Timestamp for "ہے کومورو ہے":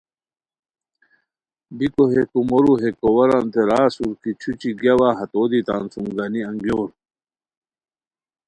2.13-2.89